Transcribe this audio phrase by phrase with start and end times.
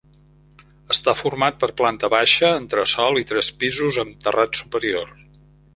[0.95, 5.19] Està format per planta baixa, entresòl i tres pisos, amb terrat superior.